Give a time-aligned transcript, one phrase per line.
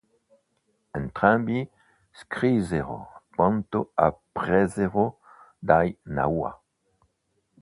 [0.99, 1.69] Entrambi
[2.11, 5.19] scrissero quanto appresero
[5.59, 6.59] dai Nahua.